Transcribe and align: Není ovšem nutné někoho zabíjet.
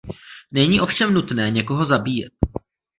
Není 0.51 0.81
ovšem 0.81 1.13
nutné 1.13 1.49
někoho 1.51 1.85
zabíjet. 1.85 2.33